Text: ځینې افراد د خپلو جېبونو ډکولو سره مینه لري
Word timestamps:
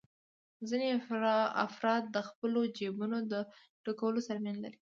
ځینې 0.69 0.87
افراد 1.67 2.03
د 2.15 2.17
خپلو 2.27 2.59
جېبونو 2.77 3.17
ډکولو 3.85 4.19
سره 4.27 4.37
مینه 4.45 4.59
لري 4.63 4.79